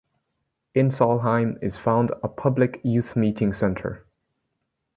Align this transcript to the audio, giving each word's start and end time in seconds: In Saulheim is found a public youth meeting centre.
In 0.73 0.89
Saulheim 0.89 1.59
is 1.61 1.77
found 1.77 2.09
a 2.23 2.27
public 2.27 2.81
youth 2.83 3.15
meeting 3.15 3.53
centre. 3.53 4.07